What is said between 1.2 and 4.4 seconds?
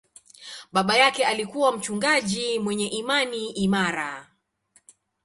alikuwa mchungaji mwenye imani imara.